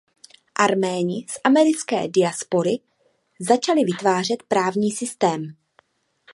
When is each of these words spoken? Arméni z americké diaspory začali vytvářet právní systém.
Arméni 0.55 1.25
z 1.29 1.33
americké 1.43 2.07
diaspory 2.07 2.79
začali 3.39 3.83
vytvářet 3.83 4.43
právní 4.47 4.91
systém. 4.91 5.55